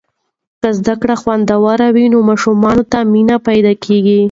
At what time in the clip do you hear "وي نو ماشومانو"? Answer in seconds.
1.95-2.83